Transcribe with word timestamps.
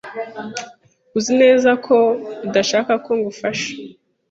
Uzi 1.17 1.33
neza 1.41 1.69
ko 1.85 1.95
udashaka 2.47 2.93
ko 3.05 3.11
ngufasha? 3.19 3.69